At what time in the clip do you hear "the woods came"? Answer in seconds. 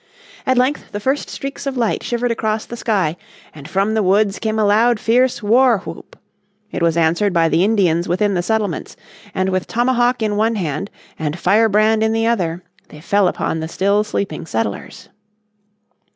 3.93-4.57